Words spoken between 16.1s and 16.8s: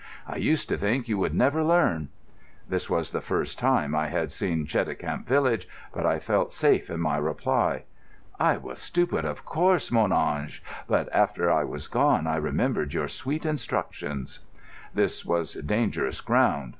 ground.